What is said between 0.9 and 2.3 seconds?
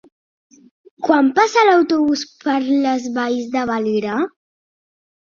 Quan passa l'autobús